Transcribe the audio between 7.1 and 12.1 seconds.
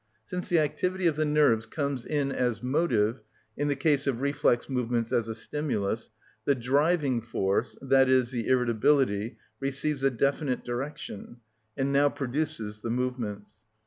force, i.e., the irritability, receives a definite direction, and now